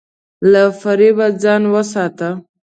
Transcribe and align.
له 0.51 0.63
فریب 0.81 1.17
ځان 1.43 1.61
وساته. 1.73 2.29